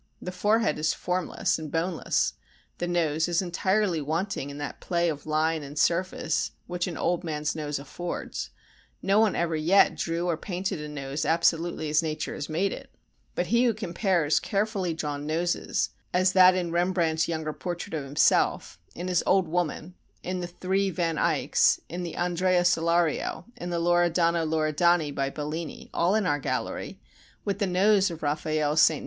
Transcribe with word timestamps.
The 0.19 0.31
forehead 0.31 0.79
is 0.79 0.95
formless 0.95 1.59
and 1.59 1.71
boneless, 1.71 2.33
the 2.79 2.87
nose 2.87 3.27
is 3.27 3.39
entirely 3.39 4.01
wanting 4.01 4.49
in 4.49 4.57
that 4.57 4.79
play 4.81 5.09
of 5.09 5.27
line 5.27 5.61
and 5.61 5.77
surface 5.77 6.53
which 6.65 6.87
an 6.87 6.97
old 6.97 7.23
man's 7.23 7.55
nose 7.55 7.77
affords; 7.77 8.49
no 9.03 9.19
one 9.19 9.35
ever 9.35 9.55
yet 9.55 9.93
drew 9.95 10.25
or 10.27 10.37
painted 10.37 10.81
a 10.81 10.87
nose 10.89 11.23
absolutely 11.23 11.87
as 11.87 12.01
nature 12.01 12.33
has 12.33 12.49
made 12.49 12.73
it, 12.73 12.89
but 13.35 13.45
he 13.53 13.63
who 13.65 13.75
compares 13.75 14.39
carefully 14.39 14.95
drawn 14.95 15.27
noses, 15.27 15.91
as 16.15 16.33
that 16.33 16.55
in 16.55 16.71
Rembrandt's 16.71 17.27
younger 17.27 17.53
portrait 17.53 17.93
of 17.93 18.03
himself, 18.03 18.79
in 18.95 19.07
his 19.07 19.21
old 19.27 19.47
woman, 19.47 19.93
in 20.23 20.39
the 20.39 20.47
three 20.47 20.89
Van 20.89 21.17
Eycks, 21.19 21.79
in 21.87 22.01
the 22.01 22.15
Andrea 22.15 22.61
Solario, 22.63 23.45
in 23.55 23.69
the 23.69 23.79
Loredano 23.79 24.47
Loredani 24.47 25.13
by 25.13 25.29
Bellini, 25.29 25.91
all 25.93 26.15
in 26.15 26.25
our 26.25 26.39
gallery, 26.39 26.99
with 27.45 27.59
the 27.59 27.67
nose 27.67 28.09
of 28.09 28.23
Raffaelle's 28.23 28.89
S. 28.89 28.99